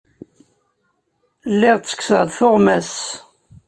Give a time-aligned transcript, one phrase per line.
[1.51, 2.93] Lliɣ ttekkseɣ-d tuɣmas.